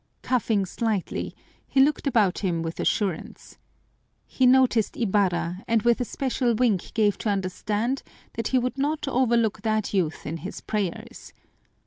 [0.23, 1.35] Coughing slightly,
[1.67, 3.59] he looked about him with assurance.
[4.25, 8.01] He noticed Ibarra and with a special wink gave to understand
[8.33, 11.33] that he would not overlook that youth in his prayers.